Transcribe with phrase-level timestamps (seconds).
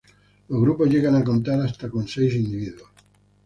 [0.49, 2.89] Los grupos llegan a contar hasta con seis individuos.